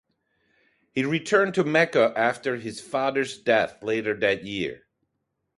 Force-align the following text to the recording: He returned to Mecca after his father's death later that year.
He 0.93 1.05
returned 1.05 1.53
to 1.53 1.63
Mecca 1.63 2.11
after 2.17 2.55
his 2.55 2.81
father's 2.81 3.37
death 3.37 3.83
later 3.83 4.15
that 4.19 4.43
year. 4.43 4.87